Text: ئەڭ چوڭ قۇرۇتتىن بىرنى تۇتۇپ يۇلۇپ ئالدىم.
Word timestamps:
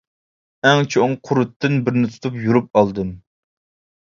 ئەڭ 0.69 0.79
چوڭ 0.95 1.13
قۇرۇتتىن 1.29 1.77
بىرنى 1.91 2.09
تۇتۇپ 2.15 2.41
يۇلۇپ 2.47 2.73
ئالدىم. 2.81 3.15